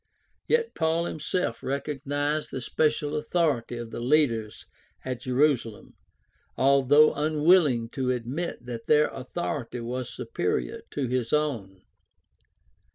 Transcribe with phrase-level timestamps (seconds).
[0.47, 4.65] Yet Paul himself recognized the special authority of the leaders
[5.05, 5.93] at Jerusalem,
[6.57, 11.83] although unwilling to admit that their authority was superior to his own.